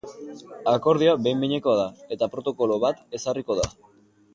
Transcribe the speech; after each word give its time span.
Akordio 0.71 1.13
behin-behineko 1.27 1.77
da 1.83 1.85
eta 2.19 2.33
protokolo 2.35 2.83
bat 2.87 3.05
ezarriko 3.21 3.61
da. 3.65 3.73